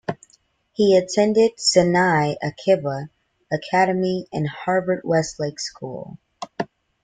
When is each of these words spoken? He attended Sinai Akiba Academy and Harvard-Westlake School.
He 0.71 0.97
attended 0.97 1.59
Sinai 1.59 2.33
Akiba 2.41 3.11
Academy 3.51 4.25
and 4.33 4.49
Harvard-Westlake 4.49 5.59
School. 5.59 6.17